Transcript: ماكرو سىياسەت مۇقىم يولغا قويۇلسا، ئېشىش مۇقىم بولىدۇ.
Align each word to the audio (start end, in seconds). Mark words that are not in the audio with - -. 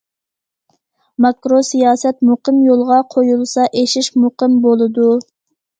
ماكرو 1.25 1.59
سىياسەت 1.69 2.25
مۇقىم 2.31 2.59
يولغا 2.71 2.99
قويۇلسا، 3.15 3.71
ئېشىش 3.81 4.15
مۇقىم 4.25 4.61
بولىدۇ. 4.67 5.11